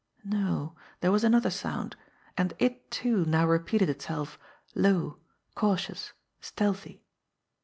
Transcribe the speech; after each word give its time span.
No, 0.25 0.73
there 1.01 1.11
was 1.11 1.23
another 1.23 1.51
sound 1.51 1.95
and 2.35 2.55
it, 2.57 2.89
too, 2.89 3.23
now 3.25 3.45
repeated 3.45 3.87
itself, 3.87 4.39
low, 4.73 5.19
cautious, 5.53 6.13
stealthy. 6.39 7.03